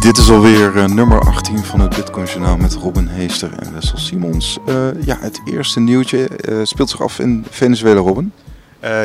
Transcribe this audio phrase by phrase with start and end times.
[0.00, 3.98] Dit is alweer uh, nummer 18 van het Bitcoin Journaal met Robin Heester en Wessel
[3.98, 4.58] Simons.
[4.68, 8.32] Uh, ja, het eerste nieuwtje uh, speelt zich af in Venezuela, Robin.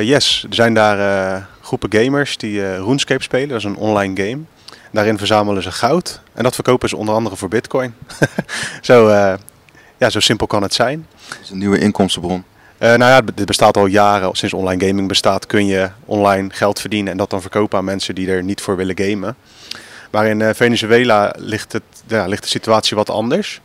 [0.02, 4.42] yes, er zijn daar groepen gamers die RuneScape spelen, dat is een online game.
[4.92, 7.94] Daarin verzamelen ze goud en dat verkopen ze onder andere voor Bitcoin.
[8.82, 9.10] zo,
[9.98, 11.08] ja, zo simpel kan het zijn.
[11.28, 12.44] Dat is een nieuwe inkomstenbron.
[12.78, 14.36] nou ja, dit bestaat al jaren.
[14.36, 18.16] Sinds online gaming bestaat kun je online geld verdienen en dat dan verkopen aan mensen
[18.16, 19.36] die er niet voor willen gamen.
[20.14, 23.62] Maar in eh, Venezuela ligt, het, ja, ligt de situatie wat anders.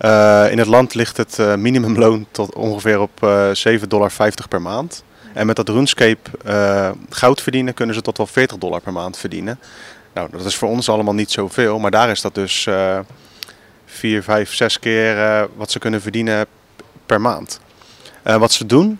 [0.00, 3.50] Uh, in het land ligt het uh, minimumloon tot ongeveer op uh,
[3.80, 4.12] 7,50 dollar
[4.48, 5.04] per maand.
[5.32, 6.30] En met dat RuneScape
[7.10, 9.58] goud verdienen kunnen ze tot wel 40 dollar per maand verdienen.
[10.14, 12.68] Nou, dat is voor ons allemaal niet zoveel, maar daar is dat dus
[13.86, 16.46] 4, 5, 6 keer wat ze kunnen verdienen
[17.06, 17.60] per maand.
[18.22, 18.98] wat ze doen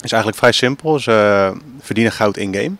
[0.00, 0.98] is eigenlijk vrij simpel.
[0.98, 2.74] Ze verdienen goud in-game.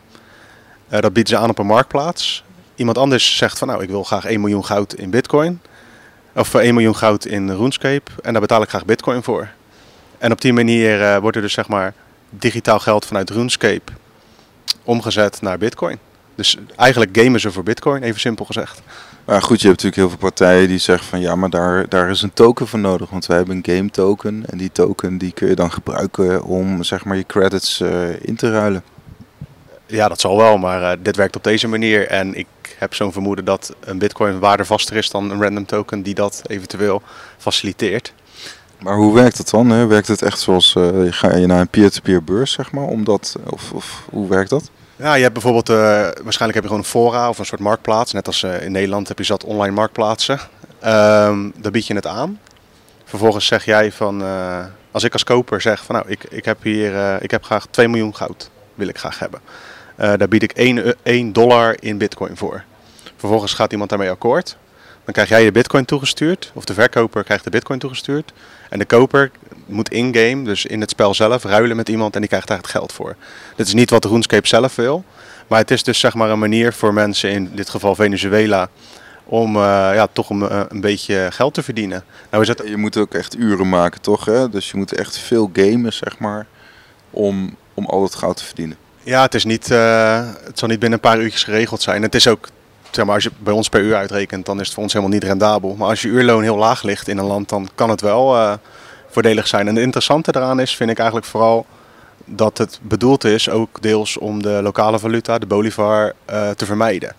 [0.89, 2.44] dat bieden ze aan op een marktplaats
[2.77, 5.61] iemand anders zegt van nou ik wil graag 1 miljoen goud in bitcoin.
[6.35, 8.11] Of 1 miljoen goud in RuneScape.
[8.23, 9.49] En daar betaal ik graag bitcoin voor.
[10.19, 11.95] En op die manier uh, wordt er dus zeg maar
[12.31, 13.93] digitaal geld vanuit RuneScape
[14.83, 15.99] omgezet naar bitcoin.
[16.35, 18.83] Dus eigenlijk gamen ze voor bitcoin, even simpel gezegd.
[19.25, 22.11] Maar goed, je hebt natuurlijk heel veel partijen die zeggen van ja, maar daar, daar
[22.11, 23.11] is een token voor nodig.
[23.11, 24.45] Want wij hebben een game token.
[24.47, 28.37] En die token die kun je dan gebruiken om zeg maar je credits uh, in
[28.37, 28.83] te ruilen.
[29.87, 32.09] Ja, dat zal wel, maar uh, dit werkt op deze manier.
[32.09, 32.47] En ik
[32.79, 37.03] heb zo'n vermoeden dat een bitcoin waardevaster is dan een random token die dat eventueel
[37.39, 38.13] faciliteert.
[38.79, 39.71] Maar hoe werkt het dan?
[39.71, 39.87] Hè?
[39.87, 43.73] Werkt het echt zoals, uh, ga je naar een peer-to-peer beurs, zeg maar, omdat, of,
[43.73, 44.71] of hoe werkt dat?
[44.97, 48.13] Ja, je hebt bijvoorbeeld, uh, waarschijnlijk heb je gewoon een fora of een soort marktplaats.
[48.13, 50.39] Net als in Nederland heb je zat online marktplaatsen.
[50.85, 52.41] Um, daar bied je het aan.
[53.05, 54.23] Vervolgens zeg jij van,
[54.91, 57.89] als ik als koper zeg van nou, ik, ik heb hier, ik heb graag 2
[57.89, 59.41] miljoen goud, wil ik graag hebben.
[60.01, 62.65] Uh, daar bied ik 1, 1 dollar in bitcoin voor.
[63.17, 64.57] Vervolgens gaat iemand daarmee akkoord.
[65.05, 68.33] Dan krijg jij je bitcoin toegestuurd, of de verkoper krijgt de bitcoin toegestuurd.
[68.71, 69.31] En de koper
[69.67, 72.67] moet in-game, dus in het spel zelf, ruilen met iemand en die krijgt daar het
[72.67, 73.17] geld voor.
[73.57, 75.05] Dit is niet wat RuneScape zelf wil,
[75.47, 78.69] maar het is dus zeg maar een manier voor mensen, in dit geval Venezuela,
[79.25, 79.63] om uh,
[79.95, 82.05] ja, toch uh, een beetje geld te verdienen.
[82.31, 82.55] Nou.
[82.65, 84.25] Je moet ook echt uren maken, toch?
[84.25, 84.49] Hè?
[84.49, 86.47] Dus je moet echt veel gamen, zeg maar,
[87.11, 88.77] om, om al het goud te verdienen.
[89.05, 92.03] Ja, het, is niet, uh, het zal niet binnen een paar uurtjes geregeld zijn.
[92.03, 92.49] Het is ook,
[92.91, 95.15] zeg maar, als je bij ons per uur uitrekent, dan is het voor ons helemaal
[95.15, 95.75] niet rendabel.
[95.75, 98.53] Maar als je uurloon heel laag ligt in een land, dan kan het wel uh,
[99.11, 99.69] voordelig zijn.
[99.69, 101.67] En het interessante daaraan is, vind ik eigenlijk vooral
[102.25, 107.15] dat het bedoeld is ook deels om de lokale valuta, de bolivar, uh, te vermijden.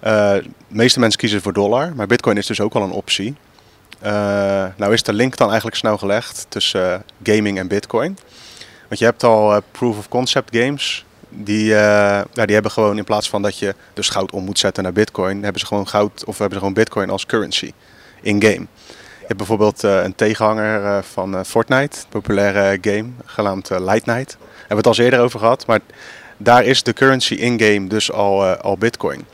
[0.00, 3.34] de meeste mensen kiezen voor dollar, maar bitcoin is dus ook al een optie.
[4.76, 8.18] nou is de link dan eigenlijk snel gelegd tussen gaming en bitcoin.
[8.88, 11.06] Want je hebt al uh, proof of concept games.
[11.28, 14.82] Die, nou, die hebben gewoon in plaats van dat je dus goud om moet zetten
[14.82, 17.72] naar bitcoin, hebben ze gewoon goud of hebben ze gewoon bitcoin als currency
[18.20, 18.66] in-game.
[19.18, 24.36] Je hebt bijvoorbeeld uh, een tegenhanger van Fortnite, populaire game, genaamd Light Night.
[24.38, 25.80] Daar hebben we het al eerder over gehad, maar
[26.36, 29.26] daar is de currency in-game dus al, al bitcoin.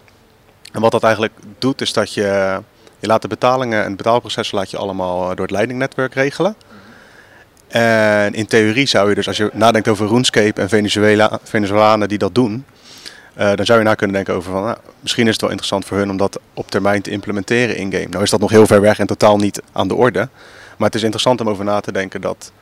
[0.72, 2.60] En wat dat eigenlijk doet is dat je,
[2.98, 6.56] je laat de betalingen en het betaalproces laat je allemaal door het leidingnetwerk regelen.
[7.74, 12.18] En in theorie zou je dus, als je nadenkt over RuneScape en Venezuela, Venezolanen die
[12.18, 12.64] dat doen,
[13.38, 15.84] uh, dan zou je na kunnen denken over van, nou, misschien is het wel interessant
[15.84, 18.06] voor hun om dat op termijn te implementeren in-game.
[18.10, 20.28] Nou is dat nog heel ver weg en totaal niet aan de orde.
[20.76, 22.52] Maar het is interessant om over na te denken dat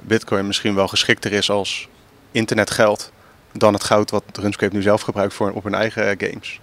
[0.00, 1.88] Bitcoin misschien wel geschikter is als
[2.30, 3.12] internetgeld
[3.52, 6.60] dan het goud wat RuneScape nu zelf gebruikt voor op hun eigen games.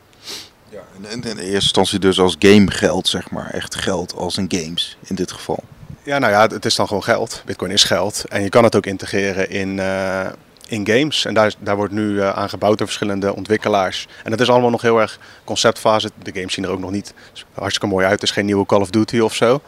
[0.70, 3.50] Ja, en in eerste instantie dus als gamegeld, zeg maar.
[3.50, 5.64] Echt geld als in games in dit geval.
[6.04, 7.42] Ja, nou ja, het is dan gewoon geld.
[7.46, 8.26] Bitcoin is geld.
[8.30, 10.26] En je kan het ook integreren in, uh,
[10.68, 11.26] in games.
[11.26, 14.08] En daar, daar wordt nu uh, aan gebouwd door verschillende ontwikkelaars.
[14.24, 16.10] En dat is allemaal nog heel erg conceptfase.
[16.24, 17.14] De games zien er ook nog niet
[17.54, 18.14] hartstikke mooi uit.
[18.14, 19.62] Het is geen nieuwe Call of Duty of zo.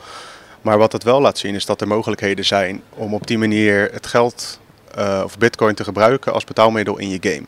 [0.62, 3.90] Maar wat het wel laat zien is dat er mogelijkheden zijn om op die manier
[3.94, 4.59] het geld
[4.97, 7.46] uh, of bitcoin te gebruiken als betaalmiddel in je game.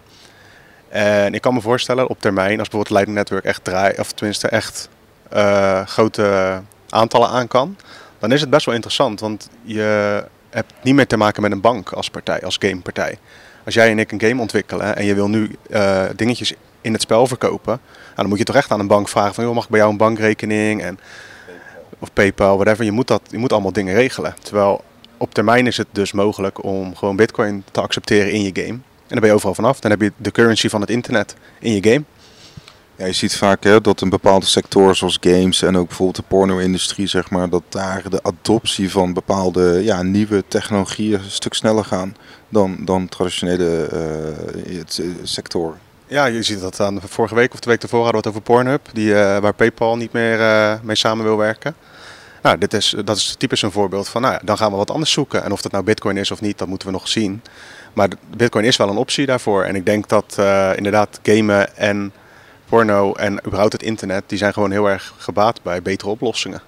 [0.90, 4.48] En ik kan me voorstellen op termijn, als bijvoorbeeld Lightning Network echt draait, of tenminste
[4.48, 4.90] echt
[5.86, 7.78] grote aantallen aan kan,
[8.24, 9.20] dan is het best wel interessant.
[9.20, 13.18] Want je hebt niet meer te maken met een bank als partij, als gamepartij.
[13.66, 17.02] Als jij en ik een game ontwikkelen en je wil nu uh, dingetjes in het
[17.02, 19.64] spel verkopen, nou, dan moet je toch echt aan een bank vragen van, joh, mag
[19.64, 21.00] ik bij jou een bankrekening en
[22.00, 22.86] of PayPal, whatever.
[22.86, 24.36] Je moet dat, je moet allemaal dingen regelen.
[24.42, 24.84] Terwijl
[25.18, 28.68] op termijn is het dus mogelijk om gewoon Bitcoin te accepteren in je game.
[28.68, 29.80] En dan ben je overal vanaf.
[29.80, 32.04] Dan heb je de currency van het internet in je game.
[33.06, 37.08] Je ziet vaak hè, dat een bepaalde sector zoals games en ook bijvoorbeeld de porno-industrie,
[37.08, 42.16] zeg maar, dat daar de adoptie van bepaalde ja, nieuwe technologieën een stuk sneller gaan
[42.50, 43.90] dan, dan traditionele
[44.64, 45.80] uh, sectoren.
[46.08, 48.54] Ja, je ziet dat aan vorige week of de week ervoor hadden we het over
[48.54, 50.40] Pornhub, die, uh, waar PayPal niet meer
[50.84, 51.76] mee samen wil werken.
[52.42, 55.12] Nou, dit is, dat is typisch een voorbeeld van, nou dan gaan we wat anders
[55.12, 55.44] zoeken.
[55.44, 57.42] En of dat nou Bitcoin is of niet, dat moeten we nog zien.
[57.94, 59.64] Maar Bitcoin is wel een optie daarvoor.
[59.64, 60.36] En ik denk dat
[60.76, 62.14] inderdaad gamen en
[62.74, 66.62] porno en überhaupt het internet, die zijn gewoon heel erg gebaat bij betere oplossingen.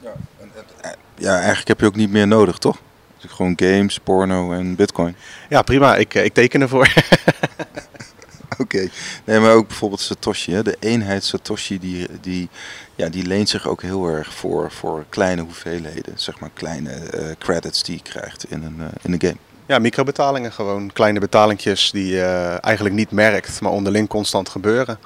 [0.00, 0.12] Ja,
[1.14, 2.78] ja eigenlijk heb je ook niet meer nodig, toch?
[3.20, 5.16] Dus gewoon games, porno en bitcoin.
[5.48, 5.96] Ja, prima.
[5.96, 6.92] Ik, ik teken ervoor.
[8.62, 8.88] Oké.
[9.24, 10.52] Nee, maar ook bijvoorbeeld Satoshi.
[10.52, 10.62] Hè?
[10.62, 12.48] De eenheid Satoshi die, die,
[12.94, 16.12] ja, die leent zich ook heel erg voor, voor kleine hoeveelheden.
[16.14, 19.36] Zeg maar kleine uh, credits die je krijgt in een, uh, in een game.
[19.66, 20.92] Ja, microbetalingen gewoon.
[20.92, 24.98] Kleine betalingjes die je uh, eigenlijk niet merkt, maar onderling constant gebeuren.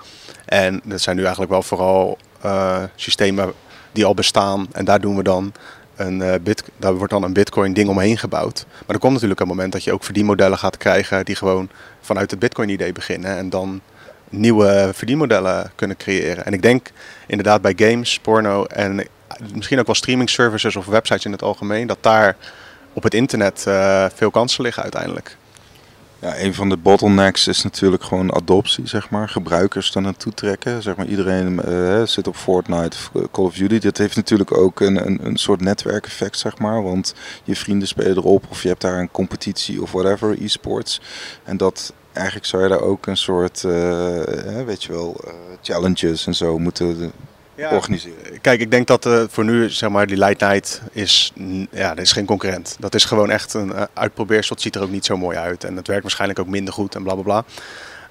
[0.48, 2.18] En dat zijn nu eigenlijk wel vooral
[2.94, 3.52] systemen
[3.92, 4.66] die al bestaan.
[4.72, 5.52] En daar doen we dan
[5.96, 8.66] een uh, bit, daar wordt dan een bitcoin ding omheen gebouwd.
[8.68, 11.68] Maar er komt natuurlijk een moment dat je ook verdienmodellen gaat krijgen die gewoon
[12.00, 13.80] vanuit het bitcoin idee beginnen en dan
[14.28, 16.44] nieuwe verdienmodellen kunnen creëren.
[16.44, 16.90] En ik denk
[17.26, 19.06] inderdaad bij games, porno en
[19.54, 22.36] misschien ook wel streaming services of websites in het algemeen, dat daar
[22.92, 25.36] op het internet uh, veel kansen liggen uiteindelijk.
[26.20, 29.28] Ja, een van de bottlenecks is natuurlijk gewoon adoptie, zeg maar.
[29.28, 30.82] Gebruikers er naartoe trekken.
[30.82, 33.78] Zeg maar, iedereen uh, zit op Fortnite of Call of Duty.
[33.78, 36.82] Dat heeft natuurlijk ook een, een, een soort netwerkeffect, zeg maar.
[36.82, 41.00] Want je vrienden spelen erop of je hebt daar een competitie of whatever, e-sports.
[41.44, 43.72] En dat eigenlijk zou je daar ook een soort, uh,
[44.64, 45.20] weet je wel,
[45.62, 47.12] challenges en zo moeten
[47.66, 48.40] organiseren.
[48.40, 51.32] Kijk, ik denk dat uh, voor nu, zeg maar, die Light is,
[51.70, 52.76] ja, is geen concurrent.
[52.78, 54.54] Dat is gewoon echt een uh, uitprobeersel.
[54.54, 56.94] Het ziet er ook niet zo mooi uit en het werkt waarschijnlijk ook minder goed
[56.94, 57.42] en blablabla.
[57.42, 57.52] Bla,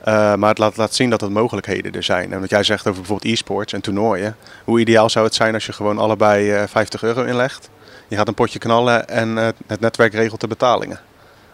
[0.03, 0.31] bla.
[0.31, 2.33] Uh, maar het laat, laat zien dat er mogelijkheden er zijn.
[2.33, 4.35] En wat jij zegt over bijvoorbeeld e-sports en toernooien.
[4.63, 7.69] Hoe ideaal zou het zijn als je gewoon allebei 50 euro inlegt.
[8.07, 9.35] Je gaat een potje knallen en
[9.67, 11.00] het netwerk regelt de betalingen.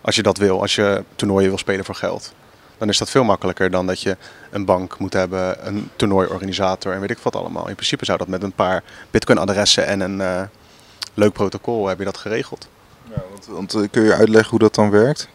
[0.01, 2.33] Als je dat wil, als je toernooien wil spelen voor geld
[2.83, 4.17] dan is dat veel makkelijker dan dat je
[4.51, 7.67] een bank moet hebben, een toernooiorganisator en weet ik wat allemaal.
[7.67, 10.41] In principe zou dat met een paar Bitcoin-adressen en een uh,
[11.13, 12.67] leuk protocol heb je dat geregeld.
[13.09, 15.27] Ja, want, want uh, kun je uitleggen hoe dat dan werkt?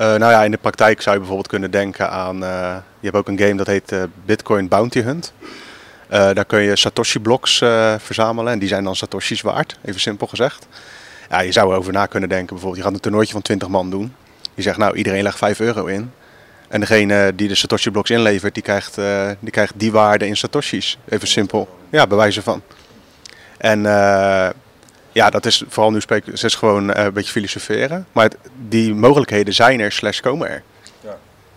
[0.00, 2.38] Uh, nou ja, in de praktijk zou je bijvoorbeeld kunnen denken aan.
[3.00, 3.94] je hebt ook een game dat heet
[4.24, 5.32] Bitcoin Bounty Hunt.
[6.08, 7.58] daar kun je Satoshi-blocks
[7.98, 10.66] verzamelen en die zijn dan Satoshi's waard, even simpel gezegd.
[11.30, 13.90] Ja, je zou erover na kunnen denken, bijvoorbeeld, je gaat een toernooitje van 20 man
[13.90, 14.14] doen.
[14.54, 16.10] Je zegt, nou, iedereen legt 5 euro in.
[16.74, 20.36] En degene die de Satoshi blocks inlevert, die krijgt, uh, die krijgt die waarde in
[20.36, 20.98] Satoshis.
[21.08, 21.78] Even simpel.
[21.90, 22.62] Ja, bewijzen van.
[23.56, 24.48] En uh,
[25.12, 28.06] ja, dat is vooral nu spreken, het is gewoon uh, een beetje filosoferen.
[28.12, 28.36] Maar het,
[28.68, 30.62] die mogelijkheden zijn er, slash komen er.
[31.00, 31.16] Ja.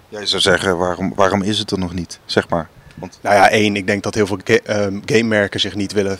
[0.09, 2.67] Jij zou zeggen, waarom, waarom is het er nog niet, zeg maar?
[2.95, 3.19] Want...
[3.21, 4.59] Nou ja, één, ik denk dat heel veel ga
[5.05, 6.19] game-merken zich niet willen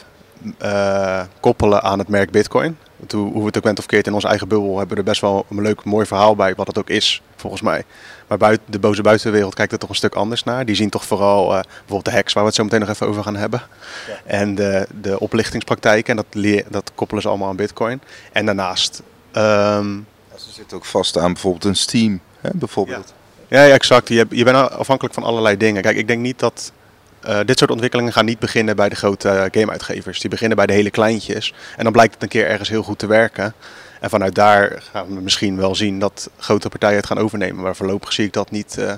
[1.40, 2.78] koppelen aan het merk Bitcoin.
[3.10, 5.10] Hoe, hoe we het ook bent of keert in onze eigen bubbel hebben we er
[5.10, 7.84] best wel een leuk mooi verhaal bij, wat het ook is, volgens mij.
[8.28, 10.66] Maar buiten, de boze buitenwereld kijkt er toch een stuk anders naar.
[10.66, 13.08] Die zien toch vooral uh, bijvoorbeeld de hacks, waar we het zo meteen nog even
[13.08, 13.62] over gaan hebben.
[14.08, 14.14] Ja.
[14.26, 18.02] En de, de oplichtingspraktijken, en dat, dat koppelen ze allemaal aan bitcoin.
[18.32, 19.02] En daarnaast...
[19.34, 23.14] Um, ja, ze zitten ook vast aan bijvoorbeeld een Steam, hè, bijvoorbeeld.
[23.48, 24.08] Ja, ja, exact.
[24.08, 25.82] Je, je bent afhankelijk van allerlei dingen.
[25.82, 26.72] Kijk, ik denk niet dat
[27.26, 30.20] uh, dit soort ontwikkelingen gaan niet beginnen bij de grote uh, gameuitgevers.
[30.20, 31.54] Die beginnen bij de hele kleintjes.
[31.78, 33.54] En dan blijkt het een keer ergens heel goed te werken.
[34.00, 37.64] En vanuit daar gaan we misschien wel zien dat grote partijen het gaan overnemen.
[37.64, 38.94] Maar voorlopig zie ik dat niet, uh,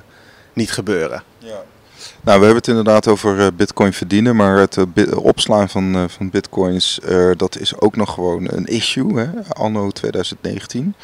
[0.53, 1.23] niet gebeuren.
[1.37, 1.63] Ja.
[2.21, 6.03] Nou, we hebben het inderdaad over uh, bitcoin verdienen, maar het uh, opslaan van, uh,
[6.07, 6.99] van bitcoins,
[7.37, 9.27] dat is ook nog gewoon een issue, hè?
[9.49, 10.95] anno 2019.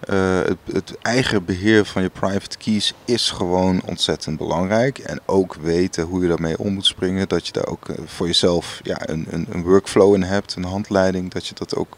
[0.00, 4.98] Het, het, eigen beheer van je private keys is gewoon ontzettend belangrijk.
[4.98, 8.80] En ook weten hoe je daarmee om moet springen, dat je daar ook voor jezelf
[8.82, 11.96] ja, een, een, een workflow in hebt, een handleiding, dat je dat ook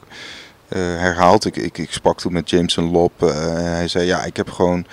[0.74, 1.44] herhaalt.
[1.44, 3.20] Ik, ik, ik sprak toen met Jameson Lop.
[3.20, 4.86] Hij zei, ja, ik heb gewoon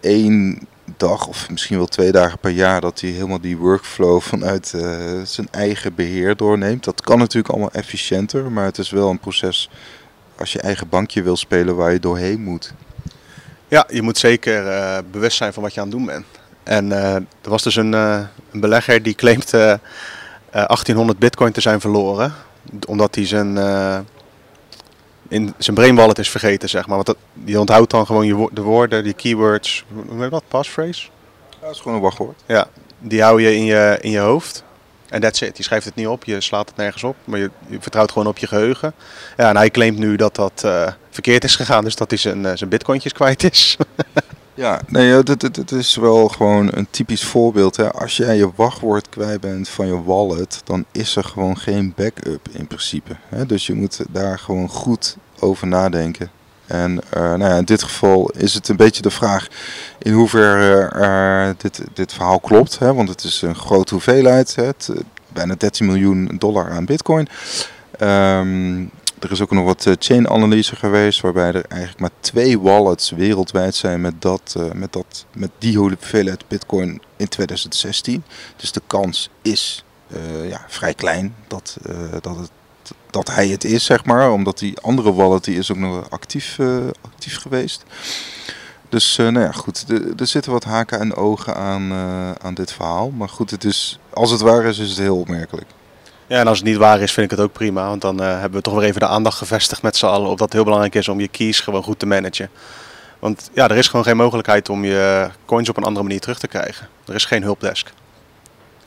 [0.00, 4.72] één dag of misschien wel twee dagen per jaar dat hij helemaal die workflow vanuit
[4.76, 4.82] uh,
[5.22, 6.84] zijn eigen beheer doorneemt.
[6.84, 9.70] Dat kan natuurlijk allemaal efficiënter, maar het is wel een proces
[10.38, 12.72] als je eigen bankje wil spelen waar je doorheen moet.
[13.68, 16.26] Ja, je moet zeker uh, bewust zijn van wat je aan het doen bent.
[16.62, 22.32] En uh, er was dus een, een belegger die claimt 1800 bitcoin te zijn verloren.
[22.86, 23.56] Omdat hij zijn
[25.34, 26.94] in zijn brain wallet is vergeten, zeg maar.
[26.94, 31.08] Want dat, die onthoudt dan gewoon je, de woorden, die keywords, hoe heet dat, passphrase?
[31.50, 32.42] Ja, dat is gewoon een wachtwoord.
[32.46, 34.64] Ja, die hou je in je, in je hoofd.
[35.08, 35.56] En that's it.
[35.56, 38.28] Je schrijft het niet op, je slaat het nergens op, maar je, je vertrouwt gewoon
[38.28, 38.94] op je geheugen.
[39.36, 42.44] Ja, en hij claimt nu dat dat uh, verkeerd is gegaan, dus dat hij zijn,
[42.44, 43.76] uh, zijn bitcointjes kwijt is.
[44.54, 47.76] ja, nee, het, het, het, is wel gewoon een typisch voorbeeld.
[47.76, 47.92] Hè.
[47.92, 52.48] Als jij je wachtwoord kwijt bent van je wallet, dan is er gewoon geen backup
[52.52, 53.16] in principe.
[53.28, 53.46] Hè.
[53.46, 56.30] Dus je moet daar gewoon goed over nadenken.
[56.66, 59.48] En nou ja, in dit geval is het een beetje de vraag
[59.98, 62.78] in hoeverre dit, dit verhaal klopt.
[62.78, 62.94] Hè?
[62.94, 64.64] Want het is een grote hoeveelheid, hè?
[64.64, 64.90] Het,
[65.32, 67.28] bijna 13 miljoen dollar aan bitcoin.
[68.00, 68.90] Um,
[69.24, 73.10] er is ook nog wat eh, chain analyse geweest, waarbij er eigenlijk maar twee wallets
[73.10, 78.24] wereldwijd zijn met, dat, uh, met, dat, met die hoeveelheid bitcoin in 2016.
[78.56, 79.84] Dus de kans is
[80.16, 81.76] uh, ja, vrij klein dat,
[82.20, 82.50] dat, het,
[83.10, 84.32] dat hij het is, zeg maar.
[84.32, 86.58] Omdat die andere wallet die is ook nog actief,
[87.00, 87.82] actief geweest.
[88.88, 89.84] Dus nou ja, goed,
[90.16, 91.92] er zitten wat haken en ogen aan,
[92.42, 93.10] aan dit verhaal.
[93.10, 95.66] Maar goed, het is, als het waar is, is het heel opmerkelijk.
[96.26, 97.88] Ja, en als het niet waar is, vind ik het ook prima.
[97.88, 100.30] Want dan uh, hebben we toch weer even de aandacht gevestigd met z'n allen.
[100.30, 102.50] Op dat het heel belangrijk is om je keys gewoon goed te managen.
[103.18, 106.38] Want ja, er is gewoon geen mogelijkheid om je coins op een andere manier terug
[106.38, 106.88] te krijgen.
[107.06, 107.92] Er is geen hulpdesk.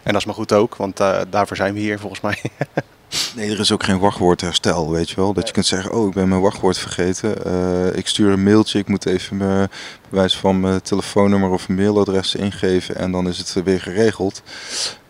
[0.03, 2.41] En dat is maar goed ook, want uh, daarvoor zijn we hier volgens mij.
[3.35, 5.33] nee, er is ook geen wachtwoordherstel, weet je wel.
[5.33, 7.35] Dat je kunt zeggen, oh, ik ben mijn wachtwoord vergeten.
[7.47, 9.69] Uh, ik stuur een mailtje, ik moet even mijn
[10.09, 12.95] bewijs van mijn telefoonnummer of mailadres ingeven.
[12.95, 14.41] En dan is het weer geregeld.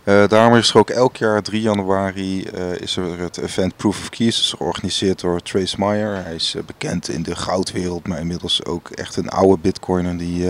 [0.08, 4.00] Uh, daarom is er ook elk jaar 3 januari uh, is er het event Proof
[4.00, 6.24] of Keys, georganiseerd door Trace Meyer.
[6.24, 10.44] Hij is uh, bekend in de goudwereld, maar inmiddels ook echt een oude bitcoiner die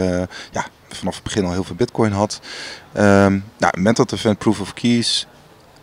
[0.51, 2.39] ja, vanaf het begin al heel veel bitcoin had.
[2.97, 5.27] Um, nou, met dat event Proof of Keys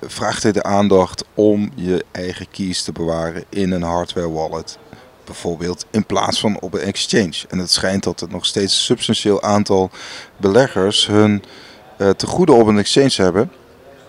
[0.00, 4.78] vraagt hij de aandacht om je eigen keys te bewaren in een hardware wallet.
[5.24, 7.34] Bijvoorbeeld in plaats van op een exchange.
[7.48, 9.90] En het schijnt dat er nog steeds een substantieel aantal
[10.36, 11.42] beleggers hun
[12.16, 13.50] tegoeden op een exchange hebben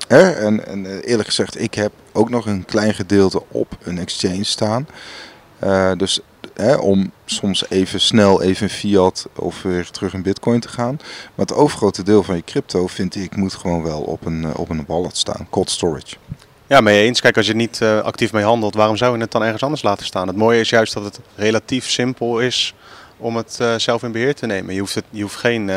[0.07, 4.43] en, en, eh, eerlijk gezegd, ik heb ook nog een klein gedeelte op een exchange
[4.43, 4.87] staan.
[5.63, 6.19] Uh, dus
[6.79, 10.95] om soms even snel even fiat of weer terug in bitcoin te gaan.
[11.35, 14.59] Maar het overgrote deel van je crypto vind ik moet gewoon wel op een, eh,
[14.59, 15.47] op een wallet staan.
[15.49, 16.15] Cold storage.
[16.67, 17.21] Ja, mee eens.
[17.21, 20.05] Kijk, als je niet actief mee handelt, waarom zou je het dan ergens anders laten
[20.05, 20.27] staan?
[20.27, 22.73] Het mooie is juist dat het relatief simpel is
[23.17, 24.73] om het zelf in beheer te nemen.
[24.73, 25.69] Je hoeft, het, je hoeft geen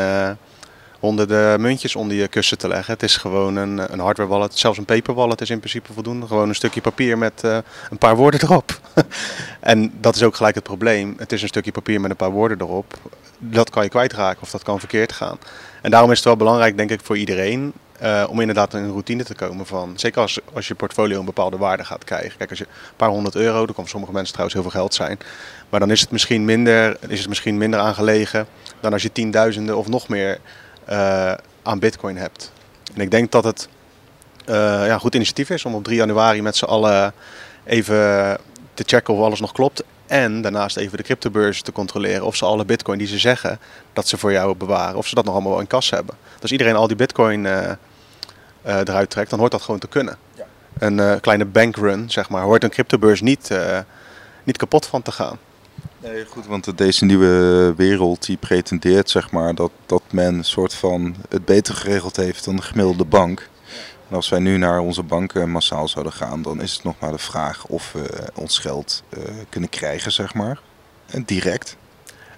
[0.99, 2.93] honderden muntjes onder je kussen te leggen.
[2.93, 4.57] Het is gewoon een, een hardware wallet.
[4.57, 6.27] Zelfs een paper wallet is in principe voldoende.
[6.27, 7.57] Gewoon een stukje papier met uh,
[7.89, 8.79] een paar woorden erop.
[9.59, 11.15] en dat is ook gelijk het probleem.
[11.17, 12.93] Het is een stukje papier met een paar woorden erop.
[13.37, 15.37] Dat kan je kwijtraken of dat kan verkeerd gaan.
[15.81, 17.73] En daarom is het wel belangrijk, denk ik, voor iedereen.
[18.29, 19.93] Om inderdaad in een routine te komen van.
[19.95, 22.37] Zeker als, als je portfolio een bepaalde waarde gaat krijgen.
[22.37, 24.93] Kijk, als je een paar honderd euro, dat kan sommige mensen trouwens heel veel geld
[24.93, 25.19] zijn.
[25.69, 28.47] Maar dan is het misschien minder, is het misschien minder aangelegen
[28.79, 30.39] dan als je tienduizenden of nog meer
[30.89, 31.33] uh,
[31.63, 32.51] aan Bitcoin hebt.
[32.93, 33.67] En ik denk dat het
[34.45, 37.13] uh, ja, een goed initiatief is om op 3 januari met z'n allen
[37.65, 38.37] even
[38.73, 39.83] te checken of alles nog klopt.
[40.07, 43.59] En daarnaast even de cryptobeurs te controleren of ze alle bitcoin die ze zeggen
[43.93, 46.15] dat ze voor jou bewaren, of ze dat nog allemaal in kas hebben.
[46.33, 47.71] Dus als iedereen al die bitcoin uh,
[48.63, 50.17] eruit trekt, dan hoort dat gewoon te kunnen.
[50.35, 50.45] Ja.
[50.79, 53.49] Een kleine bankrun, zeg maar, hoort een cryptobeurs niet,
[54.43, 55.37] niet kapot van te gaan.
[56.03, 60.73] Nee, goed, want deze nieuwe wereld die pretendeert zeg maar, dat, dat men een soort
[60.73, 63.49] van het beter geregeld heeft dan de gemiddelde bank.
[64.09, 67.11] En als wij nu naar onze banken massaal zouden gaan, dan is het nog maar
[67.11, 70.59] de vraag of we ons geld uh, kunnen krijgen, zeg maar.
[71.05, 71.75] En direct.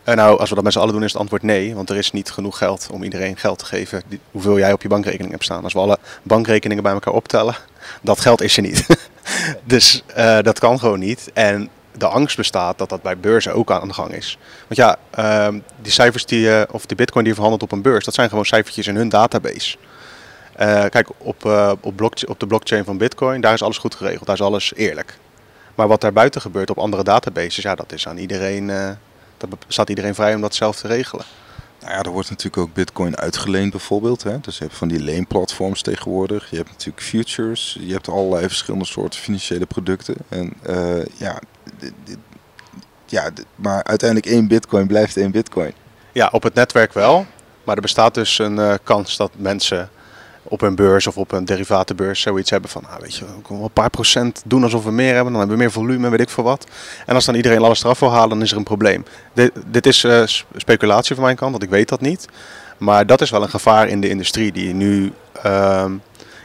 [0.06, 1.76] Uh, nou, als we dat met z'n allen doen, is het antwoord nee.
[1.76, 4.88] Want er is niet genoeg geld om iedereen geld te geven hoeveel jij op je
[4.88, 5.64] bankrekening hebt staan.
[5.64, 7.56] Als we alle bankrekeningen bij elkaar optellen,
[8.02, 8.86] dat geld is er niet.
[9.64, 11.30] dus uh, dat kan gewoon niet.
[11.34, 14.38] En de angst bestaat dat dat bij beurzen ook aan de gang is.
[14.68, 17.82] Want ja, uh, die cijfers die, uh, of die bitcoin die je verhandelt op een
[17.82, 19.78] beurs, dat zijn gewoon cijfertjes in hun database.
[20.60, 24.26] Uh, kijk, op, uh, op, op de blockchain van bitcoin, daar is alles goed geregeld,
[24.26, 25.18] daar is alles eerlijk.
[25.76, 28.68] Maar wat daar buiten gebeurt op andere databases, ja, dat is aan iedereen,
[29.38, 31.26] dat staat iedereen vrij om dat zelf te regelen.
[31.80, 34.24] Nou ja, er wordt natuurlijk ook bitcoin uitgeleend bijvoorbeeld.
[34.24, 34.40] Hè?
[34.40, 36.50] Dus je hebt van die leenplatforms tegenwoordig.
[36.50, 37.78] Je hebt natuurlijk futures.
[37.80, 40.16] Je hebt allerlei verschillende soorten financiële producten.
[40.30, 40.54] En
[41.18, 41.40] ja,
[43.06, 45.74] ja, maar uiteindelijk één bitcoin blijft één bitcoin.
[46.12, 47.26] Ja, op het netwerk wel.
[47.64, 49.90] Maar er bestaat dus een uh, kans dat mensen
[50.44, 53.64] op een beurs of op een derivatenbeurs zoiets hebben van, nou, weet je, we kunnen
[53.64, 56.30] een paar procent doen alsof we meer hebben, dan hebben we meer volume, weet ik
[56.30, 56.68] veel wat.
[57.06, 59.06] En als dan iedereen alles eraf wil halen, dan is er een probleem.
[59.34, 60.24] Dit, dit is uh,
[60.56, 62.28] speculatie van mijn kant, want ik weet dat niet.
[62.78, 65.14] Maar dat is wel een gevaar in de industrie die nu,
[65.46, 65.86] uh,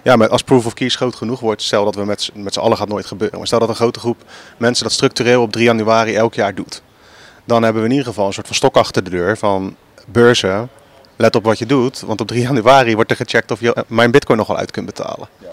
[0.06, 2.76] ja, als proof of keys groot genoeg wordt, stel dat we met, met z'n allen
[2.76, 4.24] gaat nooit gebeuren, maar stel dat een grote groep
[4.56, 6.82] mensen dat structureel op 3 januari elk jaar doet.
[7.44, 10.68] Dan hebben we in ieder geval een soort van stok achter de deur van beurzen
[11.16, 12.00] let op wat je doet.
[12.00, 14.86] Want op 3 januari wordt er gecheckt of je eh, mijn bitcoin nogal uit kunt
[14.86, 15.28] betalen.
[15.38, 15.48] Ja.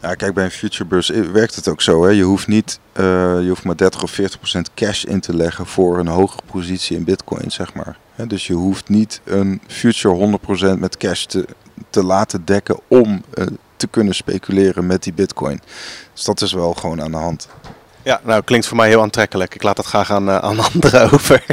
[0.00, 2.04] Ja, kijk, bij een futurebeurs werkt het ook zo.
[2.04, 2.10] Hè?
[2.10, 3.04] Je hoeft niet, uh,
[3.40, 6.96] je hoeft maar 30 of 40 procent cash in te leggen voor een hogere positie
[6.96, 7.96] in bitcoin, zeg maar.
[8.26, 11.46] Dus je hoeft niet een future 100 procent met cash te,
[11.90, 15.60] te laten dekken om uh, te kunnen speculeren met die bitcoin.
[16.12, 17.48] Dus dat is wel gewoon aan de hand.
[18.02, 19.54] Ja, nou klinkt voor mij heel aantrekkelijk.
[19.54, 21.44] Ik laat dat graag aan, uh, aan anderen over.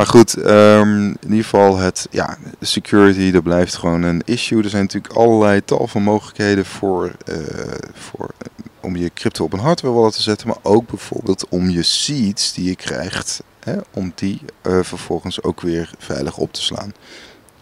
[0.00, 4.62] Maar goed, ehm, in ieder geval het ja, security, dat blijft gewoon een issue.
[4.62, 7.36] Er zijn natuurlijk allerlei tal van mogelijkheden voor, uh,
[7.92, 8.30] voor,
[8.80, 10.46] om je crypto op een hardware wallet te zetten.
[10.48, 15.60] Maar ook bijvoorbeeld om je seeds die je krijgt, hè, om die uh, vervolgens ook
[15.60, 16.92] weer veilig op te slaan.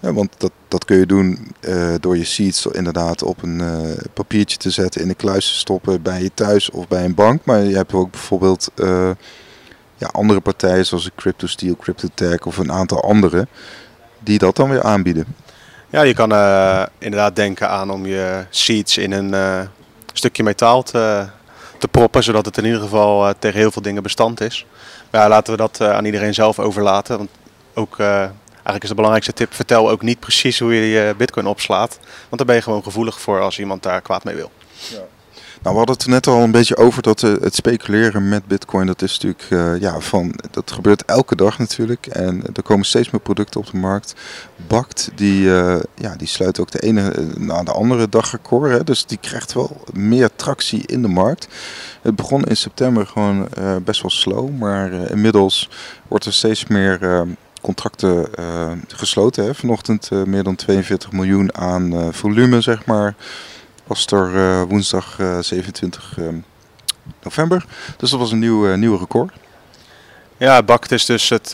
[0.01, 3.97] Ja, want dat, dat kun je doen uh, door je seeds inderdaad op een uh,
[4.15, 7.45] papiertje te zetten, in de kluis te stoppen bij je thuis of bij een bank.
[7.45, 9.11] Maar je hebt ook bijvoorbeeld uh,
[9.97, 13.47] ja, andere partijen zoals CryptoSteel, CryptoTag of een aantal andere
[14.19, 15.27] die dat dan weer aanbieden.
[15.91, 16.31] Ja, je kan
[16.99, 19.69] inderdaad denken aan om je seeds in een
[20.13, 21.27] stukje metaal te,
[21.79, 24.67] te proppen, zodat het in ieder geval tegen heel veel dingen bestand is.
[25.11, 27.19] Maar ja, laten we dat aan iedereen zelf overlaten.
[27.19, 27.31] Want
[27.75, 27.97] ook
[28.69, 31.99] Eigenlijk is de belangrijkste tip, vertel ook niet precies hoe je je bitcoin opslaat.
[32.01, 34.51] Want daar ben je gewoon gevoelig voor als iemand daar kwaad mee wil.
[34.91, 34.97] Ja.
[35.63, 38.87] Nou, we hadden het net al een beetje over dat uh, het speculeren met bitcoin,
[38.87, 42.07] dat is natuurlijk, uh, ja, van, dat gebeurt elke dag natuurlijk.
[42.07, 44.15] En er komen steeds meer producten op de markt.
[44.67, 48.71] Bakt, die, uh, ja, die sluit ook de ene na de andere dagrecord.
[48.71, 51.49] Hè, dus die krijgt wel meer tractie in de markt.
[52.03, 53.49] Het begon in september gewoon
[53.85, 55.71] best wel slow, maar inmiddels
[56.09, 57.27] wordt er steeds meer
[57.61, 59.45] contracten uh, gesloten.
[59.45, 59.55] Hè.
[59.55, 63.15] Vanochtend uh, meer dan 42 miljoen aan uh, volume, zeg maar.
[63.87, 66.19] Was er woensdag 27
[67.23, 67.65] november.
[67.97, 69.33] Dus dat was een nieuw, nieuw record.
[70.37, 71.51] Ja, BACT is dus het,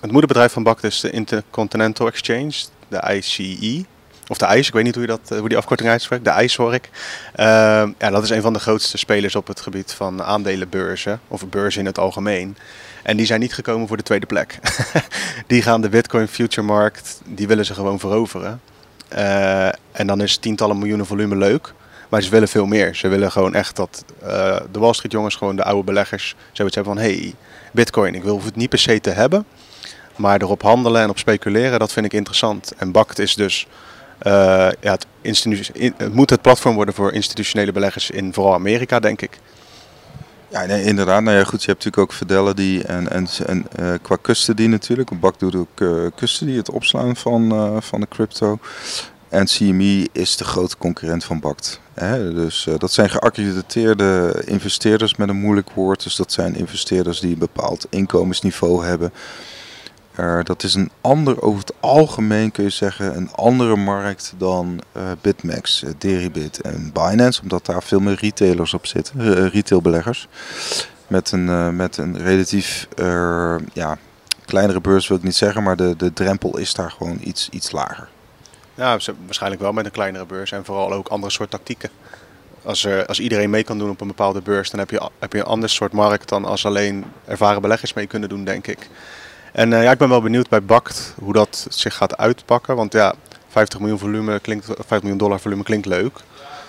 [0.00, 2.52] het moederbedrijf van BACT is de Intercontinental Exchange,
[2.88, 3.84] de ICE.
[4.28, 6.24] Of de ICE, ik weet niet hoe, je dat, hoe die afkorting uitspreekt.
[6.24, 6.90] De ICE hoor ik.
[7.98, 11.20] ja, dat is een van de grootste spelers op het gebied van aandelenbeurzen.
[11.28, 12.56] Of beurzen in het algemeen.
[13.02, 14.58] En die zijn niet gekomen voor de tweede plek.
[15.46, 18.60] die gaan de Bitcoin future markt, die willen ze gewoon veroveren.
[19.12, 21.72] Uh, en dan is tientallen miljoenen volume leuk.
[22.08, 22.94] Maar ze willen veel meer.
[22.94, 24.28] Ze willen gewoon echt dat uh,
[24.72, 27.34] de Wall Street jongens, gewoon de oude beleggers, zoiets hebben van hey,
[27.72, 29.44] Bitcoin, ik wil het niet per se te hebben.
[30.16, 32.72] Maar erop handelen en op speculeren, dat vind ik interessant.
[32.76, 33.66] En BACT is dus
[34.22, 34.32] uh,
[34.80, 39.38] ja, het, het moet het platform worden voor institutionele beleggers in vooral Amerika, denk ik.
[40.50, 41.22] Ja, nee, inderdaad.
[41.22, 45.10] Nou ja, goed, je hebt natuurlijk ook Fidelity en, en, en uh, qua custody natuurlijk.
[45.10, 48.58] Een bak doet ook uh, custody, het opslaan van, uh, van de crypto.
[49.28, 51.80] En CME is de grote concurrent van BACT.
[52.34, 56.02] Dus dat zijn geaccrediteerde investeerders met een moeilijk woord.
[56.02, 59.12] Dus dat zijn investeerders die een bepaald inkomensniveau hebben.
[60.20, 64.80] Uh, dat is een ander, over het algemeen kun je zeggen, een andere markt dan
[64.96, 67.42] uh, Bitmax, uh, Deribit en Binance.
[67.42, 70.28] Omdat daar veel meer retailers op zitten, retailbeleggers.
[71.06, 72.88] Met een, met een relatief
[73.72, 73.98] ja,
[74.44, 77.70] kleinere beurs wil ik niet zeggen, maar de, de drempel is daar gewoon iets, iets
[77.70, 78.08] lager.
[78.74, 81.90] Ja, waarschijnlijk wel met een kleinere beurs en vooral ook andere soort tactieken.
[82.62, 85.38] Als, als iedereen mee kan doen op een bepaalde beurs, dan heb je, heb je
[85.38, 88.88] een ander soort markt dan als alleen ervaren beleggers mee kunnen doen, denk ik.
[89.52, 92.76] En uh, ja, ik ben wel benieuwd bij Bakt hoe dat zich gaat uitpakken.
[92.76, 93.14] Want ja,
[93.48, 96.18] 50 miljoen, volume klinkt, 5 miljoen dollar volume klinkt leuk.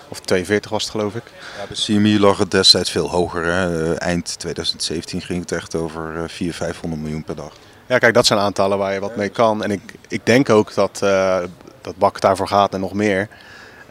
[0.08, 1.22] Of 42 was het geloof ik.
[1.58, 3.44] Ja, bij CME lag het destijds veel hoger.
[3.44, 3.90] Hè?
[3.90, 7.52] Uh, eind 2017 ging het echt over uh, 400, 500 miljoen per dag.
[7.86, 9.62] Ja, kijk, dat zijn aantallen waar je wat mee kan.
[9.62, 11.38] En ik, ik denk ook dat, uh,
[11.80, 13.28] dat Bak daarvoor gaat en nog meer.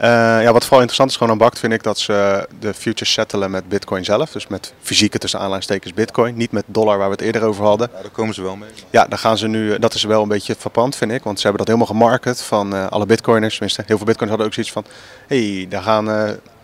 [0.01, 0.07] Uh,
[0.41, 3.51] ja, wat vooral interessant is gewoon aan BACT vind ik dat ze de futures settelen
[3.51, 4.31] met bitcoin zelf.
[4.31, 6.35] Dus met fysieke tussen aanleidingstekens bitcoin.
[6.35, 7.89] Niet met dollar waar we het eerder over hadden.
[7.95, 8.69] Ja, daar komen ze wel mee.
[8.89, 11.23] Ja, daar gaan ze nu, dat is wel een beetje verpand vind ik.
[11.23, 13.53] Want ze hebben dat helemaal gemarket van uh, alle bitcoiners.
[13.53, 14.85] Tenminste, heel veel bitcoiners hadden ook zoiets van...
[15.27, 16.05] Hé, hey, daar gaan...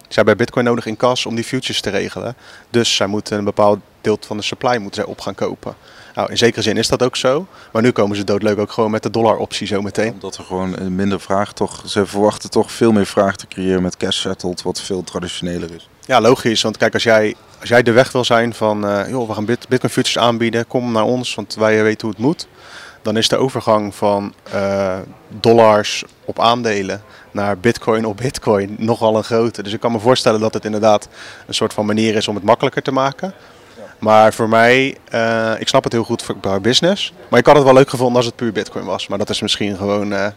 [0.07, 2.35] Ze hebben bitcoin nodig in kas om die futures te regelen.
[2.69, 5.75] Dus zij moeten een bepaald deel van de supply moeten zij op gaan kopen.
[6.17, 7.47] Nou, in zekere zin is dat ook zo.
[7.71, 10.13] Maar nu komen ze doodleuk ook gewoon met de dollar-optie zo meteen.
[10.13, 11.83] Omdat er gewoon minder vraag toch...
[11.85, 15.89] Ze verwachten toch veel meer vraag te creëren met cash settled, wat veel traditioneler is.
[16.05, 16.61] Ja, logisch.
[16.61, 18.85] Want kijk, als jij, als jij de weg wil zijn van...
[18.85, 22.25] Uh, joh, we gaan Bitcoin futures aanbieden, kom naar ons, want wij weten hoe het
[22.25, 22.47] moet.
[23.01, 24.97] Dan is de overgang van uh,
[25.39, 27.01] dollars op aandelen
[27.31, 29.63] naar bitcoin op bitcoin nogal een grote.
[29.63, 31.07] Dus ik kan me voorstellen dat het inderdaad
[31.47, 33.33] een soort van manier is om het makkelijker te maken.
[33.99, 37.13] Maar voor mij, uh, ik snap het heel goed voor business.
[37.29, 39.07] Maar ik had het wel leuk gevonden als het puur bitcoin was.
[39.07, 40.33] Maar dat is misschien gewoon uh, een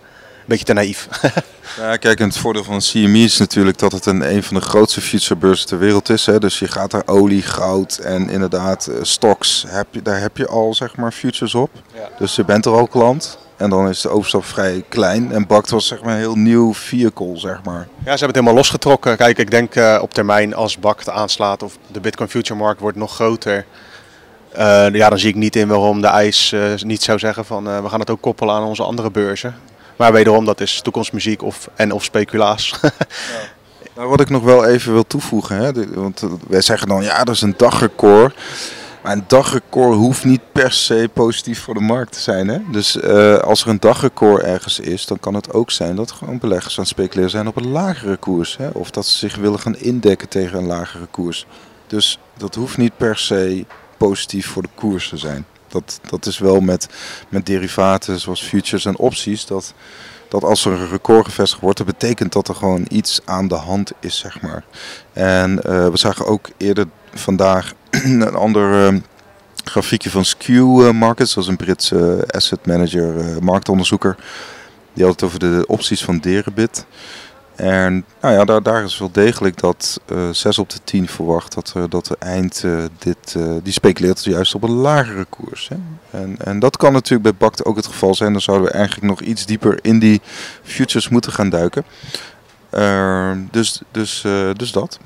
[0.46, 1.08] beetje te naïef.
[1.80, 4.62] ja, kijk, en het voordeel van CME is natuurlijk dat het een, een van de
[4.62, 6.26] grootste futurebeurzen ter wereld is.
[6.26, 6.38] Hè.
[6.38, 10.46] Dus je gaat daar olie, goud en inderdaad uh, stocks, heb je, daar heb je
[10.46, 11.70] al zeg maar futures op.
[11.94, 12.08] Ja.
[12.18, 13.38] Dus je bent er al klant.
[13.60, 15.32] En dan is de overstap vrij klein.
[15.32, 17.78] En Bakt was zeg maar een heel nieuw vehicle, zeg maar.
[17.80, 19.16] Ja, ze hebben het helemaal losgetrokken.
[19.16, 22.96] Kijk, ik denk uh, op termijn als Bakt aanslaat of de Bitcoin Future Markt wordt
[22.96, 23.64] nog groter.
[24.58, 27.82] Uh, ja, dan zie ik niet in waarom de IJs uh, niet zou zeggen van
[27.82, 29.54] we gaan het ook koppelen aan onze andere beurzen.
[29.96, 32.74] Maar wederom, dat is toekomstmuziek of, en of speculaas.
[32.82, 32.90] ja.
[34.00, 37.24] Nou, wat ik nog wel even wil toevoegen, hè, want eh, wij zeggen dan ja,
[37.24, 38.34] dat is een dagrecord.
[39.02, 42.48] Maar een dagrecord hoeft niet per se positief voor de markt te zijn.
[42.48, 42.58] Hè?
[42.70, 46.38] Dus eh, als er een dagrecord ergens is, dan kan het ook zijn dat gewoon
[46.38, 48.56] beleggers aan het speculeren zijn op een lagere koers.
[48.56, 48.68] Hè?
[48.68, 51.46] Of dat ze zich willen gaan indekken tegen een lagere koers.
[51.86, 55.46] Dus dat hoeft niet per se positief voor de koers te zijn.
[55.68, 56.88] Dat, dat is wel met,
[57.28, 59.46] met derivaten zoals futures en opties.
[59.46, 59.74] Dat,
[60.28, 63.54] dat als er een record gevestigd wordt, dat betekent dat er gewoon iets aan de
[63.54, 64.64] hand is, zeg maar.
[65.12, 67.72] En eh, we zagen ook eerder vandaag
[68.04, 68.96] een ander eh,
[69.64, 74.16] grafiekje van Skew eh, Markets, dat is een Britse asset manager, eh, marktonderzoeker.
[74.92, 76.86] Die had het over de opties van Deribit.
[77.60, 81.54] En nou ja, daar, daar is wel degelijk dat eh 6 op de 10 verwacht
[81.54, 85.68] dat, er dat de eind eh, dit, eh, die speculeert juist op een lagere koers.
[85.68, 85.76] Hè?
[86.18, 88.32] En, en dat kan natuurlijk bij BACT ook het geval zijn.
[88.32, 90.20] Dan zouden we eigenlijk nog iets dieper in die
[90.62, 91.84] futures moeten gaan duiken.
[92.70, 94.98] Eh, dus, dus, eh, dus dat.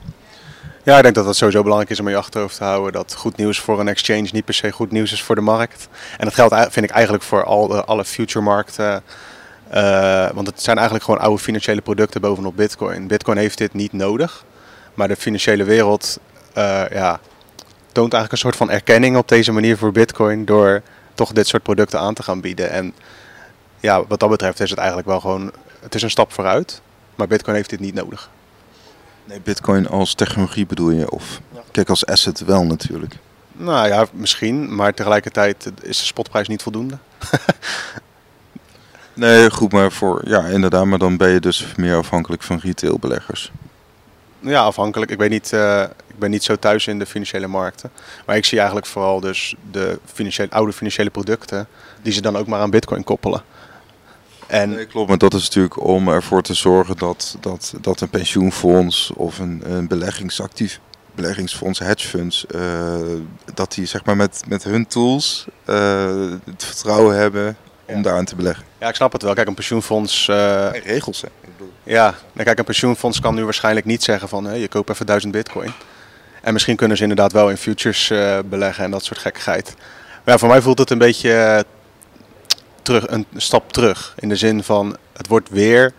[0.84, 3.36] Ja, ik denk dat het sowieso belangrijk is om je achterhoofd te houden dat goed
[3.36, 5.88] nieuws voor een exchange niet per se goed nieuws is voor de markt.
[6.18, 9.02] En dat geldt vind ik eigenlijk voor al alle future markten.
[9.68, 13.06] Eh, want het zijn eigenlijk gewoon oude financiële producten bovenop Bitcoin.
[13.06, 14.44] Bitcoin heeft dit niet nodig,
[14.94, 16.18] maar de financiële wereld
[16.52, 17.20] eh, ja,
[17.92, 20.82] toont eigenlijk een soort van erkenning op deze manier voor Bitcoin door
[21.14, 22.70] toch dit soort producten aan te gaan bieden.
[22.70, 22.94] En
[23.80, 26.80] ja, wat dat betreft is het eigenlijk wel gewoon, het is een stap vooruit,
[27.14, 28.30] maar Bitcoin heeft dit niet nodig.
[29.24, 31.10] Nee, Bitcoin als technologie bedoel je?
[31.10, 33.16] Of kijk, als asset wel natuurlijk.
[33.52, 36.98] Nou ja, misschien, maar tegelijkertijd is de spotprijs niet voldoende.
[39.14, 43.52] Nee, goed, maar voor ja, inderdaad, maar dan ben je dus meer afhankelijk van retailbeleggers.
[44.40, 45.10] Ja, afhankelijk.
[45.10, 47.90] Ik, weet niet, eh, ik ben niet zo thuis in de financiële markten.
[48.26, 51.66] Maar ik zie eigenlijk vooral dus de financiële, oude financiële producten
[52.02, 53.42] die ze dan ook maar aan bitcoin koppelen.
[54.46, 58.08] En Nee, klopt, maar dat is natuurlijk om ervoor te zorgen dat, dat, dat een
[58.08, 60.80] pensioenfonds of een, een beleggingsactief
[61.14, 62.94] beleggingsfonds, hedgefunds, eh,
[63.54, 68.02] dat die zeg maar met, met hun tools eh, het vertrouwen hebben om Ja.
[68.02, 68.64] daaraan te beleggen.
[68.78, 69.34] ja, ik snap het wel.
[69.34, 70.28] Kijk, een pensioenfonds...
[70.28, 71.28] eh, regels, hè?
[71.82, 74.44] Ja, nou, kijk, een pensioenfonds kan nu waarschijnlijk niet zeggen van...
[74.44, 75.72] Hey, je koopt even 1000 bitcoin.
[76.42, 78.08] En misschien kunnen ze inderdaad wel in futures
[78.44, 79.74] beleggen en dat soort gekkigheid.
[80.24, 81.64] Maar ja, voor mij voelt het een beetje
[82.84, 84.14] terug, een stap terug.
[84.18, 85.92] In de zin van, het wordt weer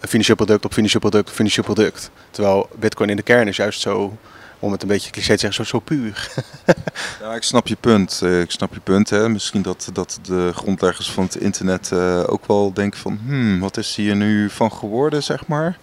[0.00, 2.10] een financieel product op financieel product op financieel product.
[2.30, 4.16] Terwijl bitcoin in de kern is juist zo,
[4.58, 6.30] om het een beetje cliché te zeggen, zo, puur.
[7.36, 8.20] Ik snap je punt.
[8.22, 9.10] Eh, ik snap je punt.
[9.10, 9.28] Hè.
[9.28, 13.20] Misschien dat, dat de grondleggers van het internet eh, ook wel denken van...
[13.24, 15.78] Hmm, wat is hier nu van geworden, zeg maar.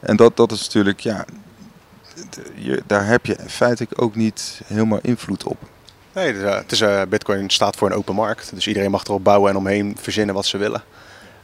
[0.00, 1.24] En dat, dat is natuurlijk, ja...
[2.86, 5.68] daar heb je feitelijk ook niet helemaal invloed op.
[6.14, 8.50] Nee, het is, eh, eh, bitcoin staat voor een open markt.
[8.54, 10.82] Dus iedereen mag erop bouwen en omheen verzinnen wat ze willen.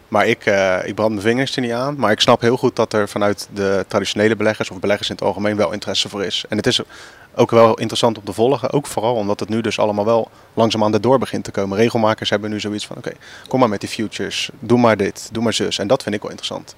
[0.08, 1.94] Maar ik, eh, ik brand mijn vingers er niet aan.
[1.96, 5.24] Maar ik snap heel goed dat er vanuit de traditionele beleggers of beleggers in het
[5.24, 6.44] algemeen wel interesse voor is.
[6.48, 6.80] En het is
[7.34, 8.72] ook wel interessant om te volgen.
[8.72, 11.76] Ook vooral omdat het nu dus allemaal wel langzaamaan erdoor begint te komen.
[11.76, 13.12] Regelmakers hebben nu zoiets van oké,
[13.48, 14.50] kom maar met die futures.
[14.58, 15.78] Doe maar dit, doe maar zus.
[15.78, 16.74] En dat vind ik wel interessant.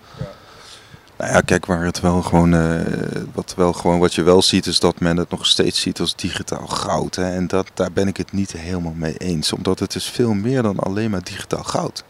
[1.22, 4.66] Nou ja, kijk, waar het wel gewoon, eh, wat, wel gewoon, wat je wel ziet,
[4.66, 7.14] is dat men het nog steeds ziet als digitaal goud.
[7.14, 7.34] Hè?
[7.34, 9.52] En dat, daar ben ik het niet helemaal mee eens.
[9.52, 12.04] Omdat het is veel meer dan alleen maar digitaal goud.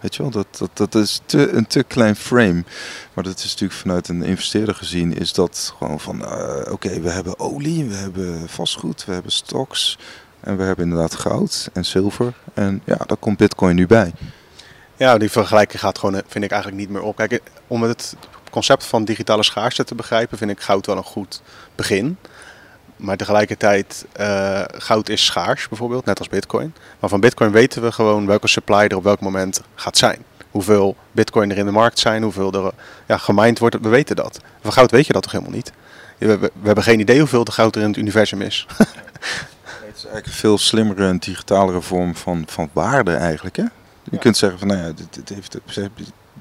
[0.00, 2.64] Weet je wel, dat, dat, dat is te, een te klein frame.
[3.14, 7.10] Maar dat is natuurlijk vanuit een investeerder gezien, is dat gewoon van, eh, oké, we
[7.10, 9.98] hebben olie, we hebben vastgoed, we hebben stocks.
[10.40, 12.34] En we hebben inderdaad goud en zilver.
[12.54, 14.12] En ja, daar komt bitcoin nu bij.
[14.96, 17.16] Ja, die vergelijking gaat gewoon, eh, vind ik eigenlijk niet meer op.
[17.16, 18.16] Kijk, om het
[18.50, 21.42] concept van digitale schaarste te begrijpen, vind ik goud wel een goed
[21.74, 22.16] begin.
[22.96, 26.74] Maar tegelijkertijd, eh, goud is schaars bijvoorbeeld, net als bitcoin.
[27.00, 30.24] Maar van bitcoin weten we gewoon welke supply er op welk moment gaat zijn.
[30.50, 32.72] Hoeveel bitcoin er in de markt zijn, hoeveel er
[33.06, 34.40] ja, gemined wordt, we weten dat.
[34.60, 35.72] Van goud weet je dat toch helemaal niet?
[36.18, 38.66] We, hebben geen idee hoeveel de goud er in het universum is.
[39.90, 43.56] Het is eigenlijk een veel slimmere en digitalere vorm van, van waarde eigenlijk.
[43.56, 43.64] Hè?
[44.10, 45.56] Je kunt zeggen van nou ja, dit, dit heeft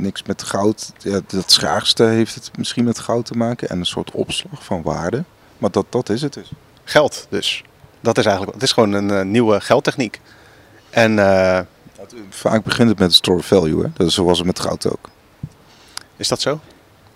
[0.01, 0.91] niks met goud.
[0.97, 4.81] Ja, dat schaarste heeft het misschien met goud te maken en een soort opslag van
[4.81, 5.23] waarde.
[5.57, 6.51] Maar dat, dat is het dus.
[6.83, 7.63] Geld dus.
[8.01, 10.21] Dat is eigenlijk, het is gewoon een eh, nieuwe geldtechniek.
[10.89, 11.59] En eh,
[12.29, 13.83] Vaak begint het met store value.
[13.83, 13.89] Hè?
[13.93, 15.09] Dat is zoals het met goud ook.
[16.17, 16.59] is dat zo?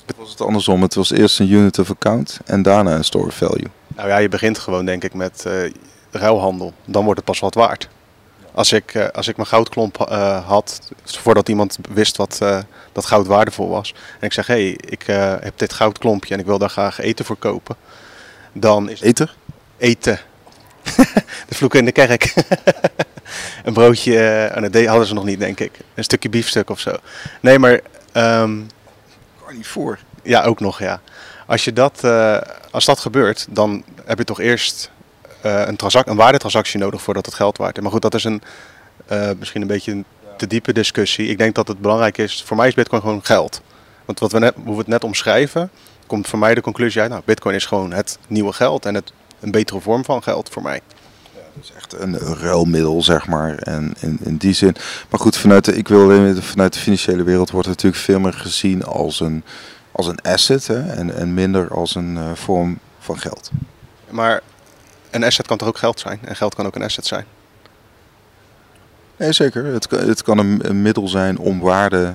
[0.06, 0.82] Het was het andersom.
[0.82, 3.67] Het was eerst een unit of account en daarna een store value.
[3.88, 5.72] Nou ja, je begint gewoon denk ik met eh,
[6.12, 6.74] ruilhandel.
[6.86, 7.89] Dan wordt het pas wat waard.
[8.54, 12.60] Als ik, eh, als ik mijn goudklomp eh, had, voordat iemand wist wat eh,
[12.92, 13.94] dat goud waardevol was.
[14.20, 15.04] En ik zeg, hé, hey, ik
[15.42, 17.76] heb dit goudklompje en ik wil daar graag eten voor kopen.
[18.54, 19.36] Dan is Eter?
[19.78, 20.20] eten.
[21.48, 22.34] de vloeken in de kerk.
[23.66, 25.80] een broodje, oh dat hadden ze nog niet denk ik.
[25.94, 26.96] Een stukje biefstuk of zo.
[27.39, 27.80] Nee, maar...
[28.12, 28.62] ehm,
[29.46, 30.00] Kan niet voor.
[30.24, 31.02] Ja, ook nog, ja.
[31.48, 32.04] Als, je dat,
[32.72, 34.92] als dat gebeurt, dan heb je toch eerst
[35.44, 37.84] een, een waardetransactie nodig voordat het geld waard is.
[37.84, 38.42] Maar goed, dat is een,
[39.12, 40.06] uh, misschien een beetje een
[40.38, 41.28] te diepe discussie.
[41.28, 43.62] Ik denk dat het belangrijk is, voor mij is bitcoin gewoon geld.
[44.06, 45.70] Want wat we net, hoe we het net omschrijven,
[46.08, 49.14] komt voor mij de conclusie uit, nou, bitcoin is gewoon het nieuwe geld en het,
[49.40, 50.82] een betere vorm van geld voor mij.
[51.34, 53.58] Ja, het is echt een ruilmiddel, zeg maar.
[53.58, 54.76] En in, in die zin.
[55.10, 58.34] Maar goed, vanuit de, ik wil vanuit de financiële wereld wordt het natuurlijk veel meer
[58.34, 59.44] gezien als een,
[59.92, 63.52] als een asset hè, en, en minder als een uh, vorm van geld.
[64.10, 64.42] Maar
[65.15, 66.19] een asset kan toch ook geld zijn?
[66.26, 67.26] En geld kan ook een asset zijn?
[69.17, 69.65] Nee, zeker.
[69.65, 72.13] Het, het kan een, een middel zijn om waarde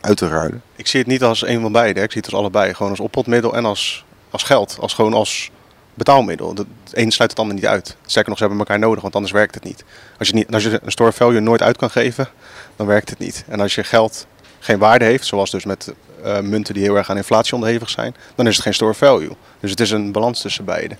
[0.00, 0.62] uit te ruilen.
[0.76, 2.00] Ik zie het niet als een van beide.
[2.00, 2.74] Ik zie het als allebei.
[2.74, 4.76] Gewoon als oppotmiddel en als, als geld.
[4.80, 5.50] Als gewoon als
[5.94, 6.54] betaalmiddel.
[6.54, 7.96] Het een sluit het ander niet uit.
[8.06, 9.84] Zeker nog, ze hebben elkaar nodig, want anders werkt het niet.
[10.18, 12.28] Als je, niet, als je een store value nooit uit kan geven,
[12.76, 13.44] dan werkt het niet.
[13.48, 14.26] En als je geld
[14.58, 15.92] geen waarde heeft, zoals dus met
[16.24, 19.36] uh, munten die heel erg aan inflatie onderhevig zijn, dan is het geen store value.
[19.60, 20.96] Dus het is een balans tussen beide.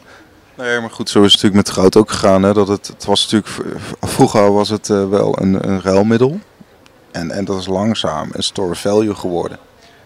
[0.57, 2.43] Nee, maar goed, zo is het natuurlijk met goud ook gegaan.
[2.43, 2.53] Hè?
[2.53, 6.41] Dat het, het was natuurlijk, vroeger was het uh, wel een, een ruilmiddel.
[7.11, 9.59] En, en dat is langzaam een store value geworden.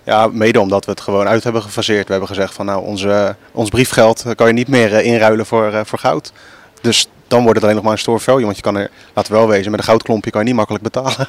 [0.05, 2.05] Ja, mede omdat we het gewoon uit hebben gefaseerd.
[2.05, 5.73] We hebben gezegd van nou, onze, ons briefgeld kan je niet meer uh, inruilen voor,
[5.73, 6.33] uh, voor goud.
[6.81, 8.45] Dus dan wordt het alleen nog maar een store value.
[8.45, 10.85] Want je kan er, laten we wel wezen, met een goudklompje kan je niet makkelijk
[10.85, 11.29] betalen.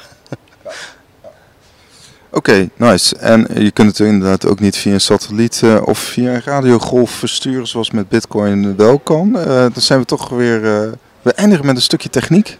[2.32, 3.16] Oké, nice.
[3.16, 7.10] En je kunt het inderdaad ook niet via een satelliet uh, of via een radiogolf
[7.10, 9.36] versturen zoals met Bitcoin wel kan.
[9.36, 10.62] Uh, dan zijn we toch weer.
[10.62, 12.58] Uh, we eindigen met een stukje techniek.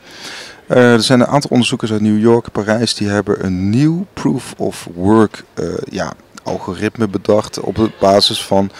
[0.67, 4.89] er zijn een aantal onderzoekers uit New York, Parijs, die hebben een nieuw proof of
[4.95, 5.45] work
[5.91, 8.71] ja, algoritme bedacht op basis van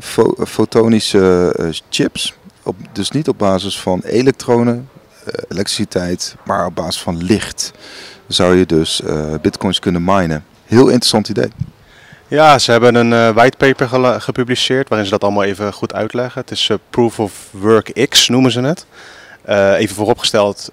[0.00, 1.54] fo fotonische
[1.90, 2.34] chips.
[2.92, 4.88] Dus niet op basis van elektronen,
[5.48, 7.72] elektriciteit, maar op basis van licht
[8.28, 10.44] zou je dus uh, bitcoins kunnen minen.
[10.64, 11.48] Heel interessant idee.
[12.28, 16.40] Ja, ze hebben een uh, whitepaper ge gepubliceerd waarin ze dat allemaal even goed uitleggen.
[16.40, 18.86] Het is uh, Proof of Work X noemen ze het.
[19.78, 20.72] even vooropgesteld,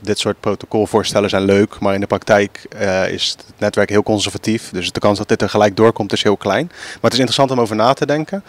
[0.00, 2.66] dit soort protocolvoorstellen zijn leuk, maar in de praktijk
[3.10, 4.70] is het netwerk heel conservatief.
[4.70, 6.66] Dus de kans dat dit er gelijk doorkomt is heel klein.
[6.66, 8.42] Maar het is interessant om over na te denken.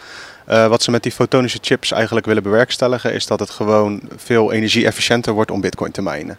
[0.46, 5.32] wat ze met die fotonische chips eigenlijk willen bewerkstelligen is dat het gewoon veel energie-efficiënter
[5.32, 6.38] wordt om bitcoin te minen.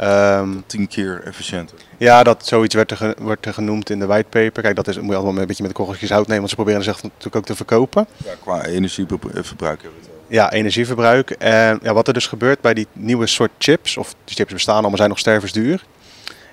[0.00, 1.78] Um, Tien keer efficiënter.
[1.96, 4.62] Ja, dat zoiets werd er, wordt er genoemd in de whitepaper.
[4.62, 6.82] Kijk, dat is, moet je allemaal een beetje met korreltjes hout nemen, want ze proberen
[6.82, 8.06] zich natuurlijk ook te verkopen.
[8.24, 11.30] Ja, qua energieverbruik hebben we het Ja, energieverbruik.
[11.30, 14.82] En ja, wat er dus gebeurt bij die nieuwe soort chips, of die chips bestaan
[14.82, 15.84] al, maar zijn nog stervensduur,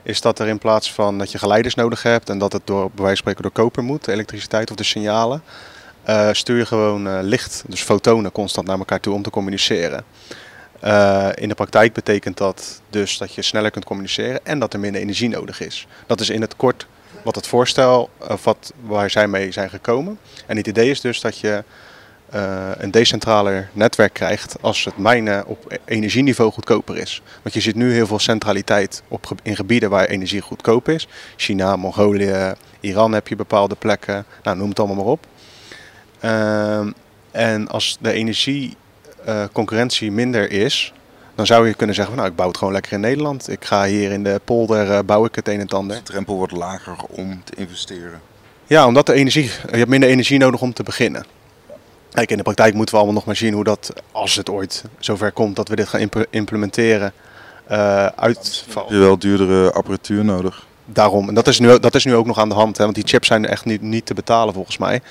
[0.04, 2.92] is dat er in plaats van dat je geleiders nodig hebt en dat het door,
[2.92, 5.44] bij wijze van spreken door koper moet, de elektriciteit of de signalen,
[6.10, 10.04] uh, stuur je gewoon uh, licht, dus fotonen, constant naar elkaar toe om te communiceren.
[10.84, 14.80] Uh, in de praktijk betekent dat dus dat je sneller kunt communiceren en dat er
[14.80, 15.88] minder energie nodig is.
[16.08, 16.88] Dat is in het kort
[17.24, 20.20] wat het voorstel, of wat, waar zij mee zijn gekomen.
[20.46, 21.64] En het idee is dus dat je
[22.36, 27.22] uh, een decentraler netwerk krijgt als het mijnen op energieniveau goedkoper is.
[27.42, 31.08] Want je ziet nu heel veel centraliteit op, in gebieden waar energie goedkoop is.
[31.36, 35.26] China, Mongolië, Iran heb je bepaalde plekken, nou, noem het allemaal maar op.
[36.22, 36.88] Uh,
[37.32, 38.76] en als de energie
[39.28, 40.94] uh, concurrentie minder is,
[41.36, 43.50] dan zou je kunnen zeggen, van, nou ik bouw het gewoon lekker in Nederland.
[43.50, 45.98] Ik ga hier in de polder, uh, bouw ik het een en het ander.
[45.98, 48.22] de drempel wordt lager om te investeren.
[48.68, 51.26] Ja, omdat de energie, je hebt minder energie nodig om te beginnen.
[52.12, 54.84] Kijk, in de praktijk moeten we allemaal nog maar zien hoe dat, als het ooit
[55.00, 57.14] zover komt dat we dit gaan imp implementeren,
[57.72, 58.90] uh, uitvalt.
[58.90, 60.66] Heb je wel duurdere apparatuur nodig?
[60.86, 62.96] Daarom, en dat is nu, dat is nu ook nog aan de hand, hè, want
[62.96, 65.02] die chips zijn echt niet, niet te betalen volgens mij.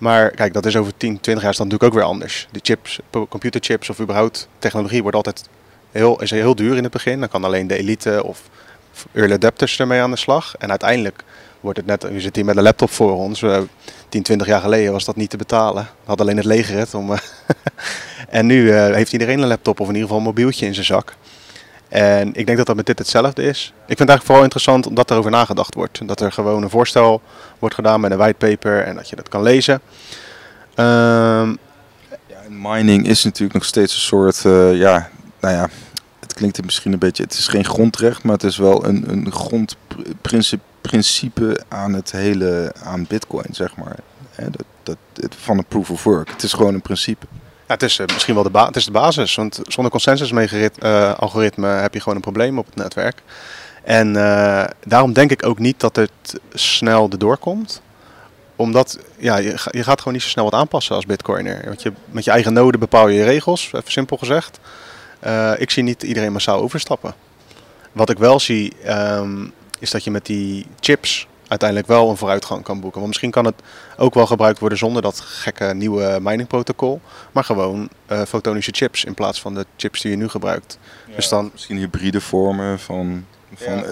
[0.00, 2.48] Maar kijk, dat is over 10, 20 jaar is natuurlijk ook weer anders.
[2.50, 5.48] De chips, computerchips of überhaupt technologie wordt altijd
[5.90, 7.20] heel, is heel duur in het begin.
[7.20, 8.42] Dan kan alleen de elite of
[9.12, 10.54] early adapters ermee aan de slag.
[10.58, 11.24] En uiteindelijk
[11.60, 13.44] wordt het net, we zitten hier met een laptop voor ons.
[14.08, 15.88] 10, 20 jaar geleden was dat niet te betalen.
[16.04, 16.94] Had alleen het leger het.
[16.94, 17.14] Om,
[18.28, 20.86] en nu uh, heeft iedereen een laptop of in ieder geval een mobieltje in zijn
[20.86, 21.14] zak.
[21.90, 23.66] En ik denk dat dat met dit hetzelfde is.
[23.66, 26.08] Ik vind het eigenlijk vooral interessant omdat er over nagedacht wordt.
[26.08, 27.22] Dat er gewoon een voorstel
[27.58, 29.74] wordt gedaan met een whitepaper en dat je dat kan lezen.
[29.74, 31.58] Um,
[32.26, 35.08] ja, mining is natuurlijk nog steeds een soort, uh, ja,
[35.40, 35.68] nou ja,
[36.20, 39.32] het klinkt misschien een beetje, het is geen grondrecht, maar het is wel een, een
[39.32, 43.96] grondprincipe aan het hele, aan bitcoin, zeg maar.
[44.82, 46.30] dat, dat, van een proof of work.
[46.30, 47.26] Het is gewoon een principe.
[47.70, 51.80] Ja, het is uh, misschien wel de, het is de basis, want zonder consensus-algoritme uh,
[51.80, 53.22] heb je gewoon een probleem op het netwerk.
[53.82, 57.82] En uh, daarom denk ik ook niet dat het snel erdoor komt.
[58.56, 61.62] Omdat ja, je, gaat gewoon niet zo snel wat aanpassen als bitcoiner.
[61.64, 64.60] Want je, met je eigen node bepaal je je regels, even simpel gezegd.
[65.56, 67.14] Ik zie niet iedereen massaal overstappen.
[67.92, 72.62] Wat ik wel zie, um, is dat je met die chips uiteindelijk wel een vooruitgang
[72.62, 73.00] kan boeken.
[73.00, 73.54] Want misschien kan het
[73.96, 77.00] ook wel gebruikt worden zonder dat gekke nieuwe miningprotocol.
[77.32, 80.78] Maar gewoon uh, fotonische chips in plaats van de chips die je nu gebruikt.
[81.14, 81.50] dus dan...
[81.52, 83.84] Misschien hybride vormen van, van ja.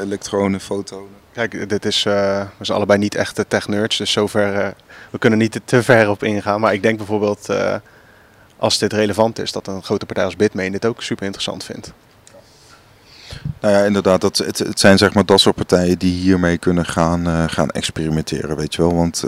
[0.00, 1.20] elektronen, fotonen.
[1.32, 2.12] Kijk, dit is, uh,
[2.58, 4.68] we zijn allebei niet echte tech-nerds, dus zover, uh,
[5.10, 6.60] we kunnen niet te ver op ingaan.
[6.60, 7.48] Maar ik denk bijvoorbeeld,
[8.56, 11.92] als dit relevant is, dat een grote partij als Bitmain dit ook super interessant vindt.
[13.60, 16.86] Nou ja, inderdaad, dat, het, het zijn zeg maar dat soort partijen die hiermee kunnen
[16.86, 18.94] gaan, gaan experimenteren, weet je wel.
[18.94, 19.24] Want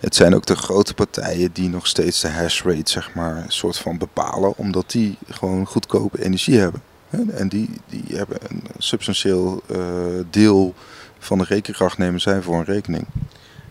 [0.00, 3.52] het zijn ook de grote partijen die nog steeds de hash rate zeg maar een
[3.52, 6.82] soort van bepalen, omdat die gewoon goedkope energie hebben.
[7.30, 9.78] En die, die hebben een substantieel uh,
[10.30, 10.74] deel
[11.18, 13.06] van de rekenkracht nemen zij voor een rekening.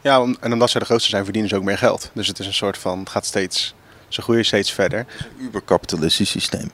[0.01, 2.11] Ja, en omdat ze de grootste zijn, verdienen ze ook meer geld.
[2.13, 3.75] Dus het is een soort van, het gaat steeds,
[4.07, 4.99] ze groeien steeds verder.
[4.99, 6.71] Het is een uberkapitalistisch systeem.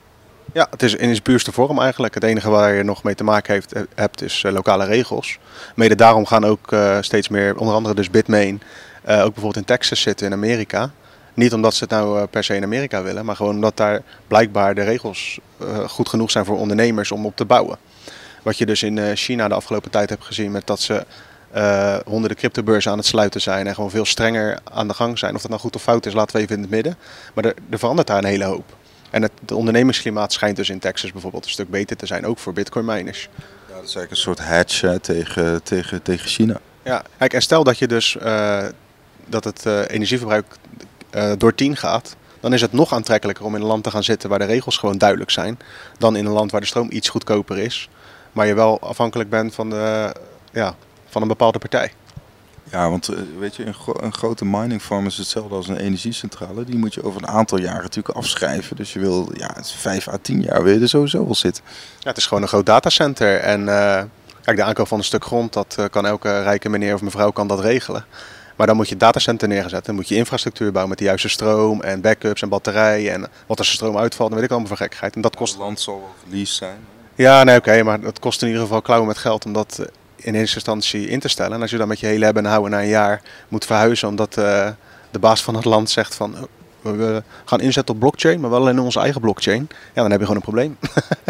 [0.56, 2.14] Ja, het is in zijn puurste vorm eigenlijk.
[2.14, 5.38] Het enige waar je nog mee te maken heeft, eh, hebt is uh, lokale regels.
[5.74, 8.62] Mede daarom gaan ook uh, steeds meer, onder andere dus Bitmain,
[9.04, 10.90] ook bijvoorbeeld in Texas zitten in Amerika.
[11.36, 14.02] Niet omdat ze het nou eh, per se in Amerika willen, maar gewoon omdat daar
[14.26, 17.78] blijkbaar de regels eh, goed genoeg zijn voor ondernemers om op te bouwen.
[18.42, 21.06] Wat je dus in eh, China de afgelopen tijd hebt gezien met dat ze
[21.56, 25.34] uh, honderden cryptobeurzen aan het sluiten zijn en gewoon veel strenger aan de gang zijn.
[25.34, 26.96] Of dat nou goed of fout is, laten we even in het midden.
[27.34, 28.76] Maar er verandert daar een hele hoop.
[29.10, 32.38] En het, het, ondernemingsklimaat schijnt dus in Texas bijvoorbeeld een stuk beter te zijn, ook
[32.38, 33.28] voor bitcoin miners.
[33.36, 36.60] Ja, dat is eigenlijk een soort hedge tegen, tegen, tegen China.
[36.82, 38.64] Ja, kijk, en stel dat je dus uh,
[39.26, 40.46] dat het uh, energieverbruik
[41.14, 44.04] uh, door 10 gaat, dan is het nog aantrekkelijker om in een land te gaan
[44.04, 45.58] zitten waar de regels gewoon duidelijk zijn,
[45.98, 47.88] dan in een land waar de stroom iets goedkoper is,
[48.32, 50.14] maar je wel afhankelijk bent van, de,
[50.52, 50.74] ja,
[51.06, 51.92] van een bepaalde partij.
[52.70, 55.76] Ja, want eh, weet je, een, gro een, grote mining farm is hetzelfde als een
[55.76, 56.64] energiecentrale.
[56.64, 58.76] Die moet je over een aantal jaren natuurlijk afschrijven.
[58.76, 61.64] Dus je wil, ja, vijf à tien jaar wil je er sowieso wel zitten.
[61.98, 63.38] Ja, het is gewoon een groot datacenter.
[63.38, 64.02] En uh,
[64.42, 67.30] kijk, de aankoop van een stuk grond, dat uh, kan elke rijke meneer of mevrouw
[67.30, 68.04] kan dat regelen.
[68.56, 69.84] Maar dan moet je datacenter neerzetten.
[69.84, 73.12] Dan moet je infrastructuur bouwen met de juiste stroom en backups en batterijen.
[73.12, 75.14] En wat als de stroom uitvalt, dan weet ik allemaal voor gekheid.
[75.14, 75.52] En dat kost...
[75.52, 76.78] Het land zal wel verlies zijn.
[77.14, 77.82] Ja, nee, oké.
[77.82, 81.08] maar dat kost in ieder geval klauwen met geld om dat eh, in eerste instantie
[81.08, 81.52] in te stellen.
[81.52, 84.08] En als je dan met je hele hebben en houden na een jaar moet verhuizen
[84.08, 84.68] omdat uh,
[85.10, 86.34] de baas van het land zegt van...
[86.82, 89.68] Oh, we gaan inzetten op blockchain, maar wel alleen in onze eigen blockchain.
[89.70, 90.78] Ja, dan heb je gewoon een probleem.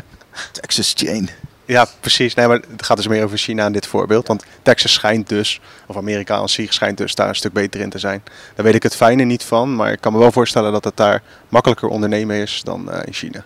[0.61, 1.31] Texas Chain.
[1.65, 2.35] Ja, precies.
[2.35, 4.27] Nee, maar het gaat dus meer over China in dit voorbeeld.
[4.27, 7.91] Want Texas schijnt dus, of Amerika aan zich schijnt dus daar een stuk beter in
[7.91, 8.23] te zijn.
[8.55, 10.97] Daar weet ik het fijne niet van, maar ik kan me wel voorstellen dat het
[10.97, 13.45] daar makkelijker ondernemen is dan uh, in China.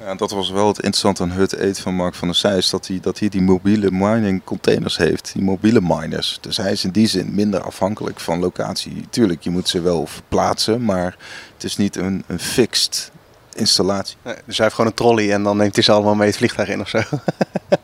[0.00, 2.86] Ja, dat was wel het interessante aan Hut Eet van Mark van der Seijs, dat
[2.86, 6.38] hij, dat hij die mobiele mining containers heeft, die mobiele miners.
[6.40, 9.06] Dus hij is in die zin minder afhankelijk van locatie.
[9.10, 11.16] Tuurlijk, je moet ze wel verplaatsen, maar
[11.54, 13.10] het is niet een, een fixed
[13.52, 14.16] installatie.
[14.22, 16.36] Nee, dus hij heeft gewoon een trolley en dan neemt hij ze allemaal mee het
[16.36, 16.98] vliegtuig in of zo.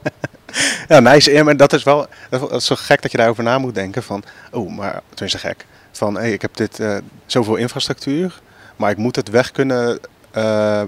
[0.89, 1.33] ja, nice.
[1.33, 4.03] Ja, maar dat is wel dat is zo gek dat je daarover na moet denken.
[4.03, 5.67] Van, oh, maar tenminste gek.
[5.93, 8.41] Van, hey, ik heb dit uh, zoveel infrastructuur,
[8.77, 9.99] maar ik moet het weg kunnen,
[10.37, 10.83] uh,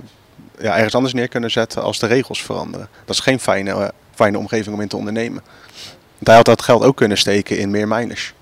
[0.61, 2.89] ja, ergens anders neer kunnen zetten als de regels veranderen.
[3.05, 5.43] Dat is geen fijne, uh, fijne omgeving om in te ondernemen.
[6.23, 8.35] Hij had dat geld ook kunnen steken in meer miners.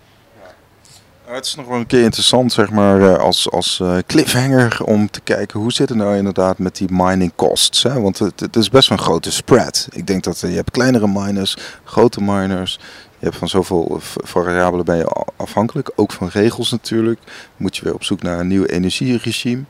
[1.26, 5.11] Het is nog wel een keer interessant, zeg maar, eh, als, als uh, cliffhanger om
[5.11, 7.83] te kijken hoe zit het nou inderdaad met die mining costs.
[7.83, 8.00] Hè?
[8.00, 9.88] Want het, het is best wel een grote spread.
[9.90, 12.79] Ik denk dat je hebt kleinere miners, grote miners.
[13.18, 15.90] Je hebt van zoveel variabelen ben je afhankelijk.
[15.94, 17.20] Ook van regels natuurlijk.
[17.57, 19.62] Moet je weer op zoek naar een nieuw energieregime.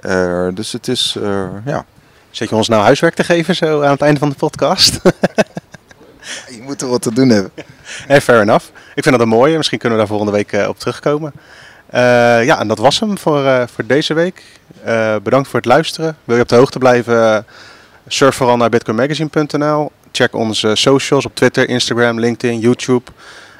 [0.00, 1.16] Uh, dus het is,
[1.64, 1.84] ja.
[2.30, 5.00] Zet je ons nou huiswerk te geven zo aan het einde van de podcast?
[6.56, 7.52] je moet er wat te doen hebben.
[8.06, 8.66] Hey, fair enough.
[8.94, 9.56] Ik vind dat een mooie.
[9.56, 11.32] Misschien kunnen we daar volgende week op terugkomen.
[11.94, 12.00] Uh,
[12.44, 14.42] ja, en dat was hem voor, uh, voor deze week.
[15.22, 16.16] bedankt voor het luisteren.
[16.24, 17.46] Wil je op de hoogte blijven?
[18.06, 19.90] surf vooral naar bitcoinmagazine.nl.
[20.12, 23.10] Check onze socials op Twitter, Instagram, LinkedIn, YouTube.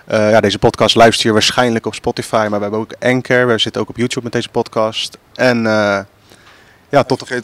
[0.06, 3.46] ja, deze podcast luister je waarschijnlijk op Spotify, maar we hebben ook Anchor.
[3.46, 5.18] We zitten ook op YouTube met deze podcast.
[5.34, 5.66] En
[6.90, 7.42] ja, tot de...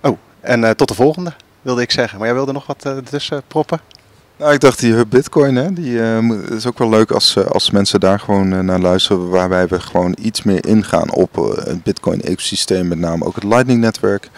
[0.00, 2.18] Oh, en tot de volgende, wilde ik zeggen.
[2.18, 3.80] Maar jij wilde nog wat tussen proppen?
[4.40, 7.44] Nou, ik dacht die Hub Bitcoin, hè, die uh, is ook wel leuk als, uh,
[7.44, 9.28] als mensen daar gewoon uh, naar luisteren.
[9.28, 14.30] Waarbij we gewoon iets meer ingaan op het Bitcoin-ecosysteem, met name ook het Lightning-netwerk.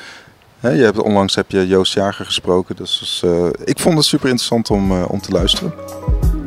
[0.60, 3.24] je hebt, onlangs heb je Joost Jager gesproken, dus
[3.64, 5.74] ik vond het super interessant om, om te luisteren.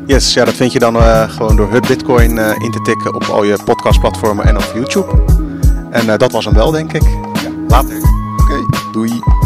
[0.06, 0.96] Yes, ja, dat vind je dan
[1.30, 5.24] gewoon door Hub Bitcoin in te tikken op al je podcastplatformen en op YouTube.
[5.90, 7.35] En dat was hem wel, denk ik.
[7.68, 8.00] Later.
[8.40, 9.45] Oké, okay, doei.